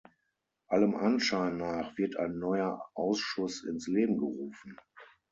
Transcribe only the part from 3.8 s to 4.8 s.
Leben gerufen.